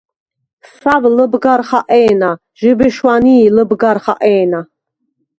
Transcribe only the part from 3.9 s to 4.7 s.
ხაყე̄ნა.